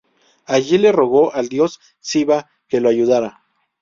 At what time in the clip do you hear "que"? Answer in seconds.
2.67-2.81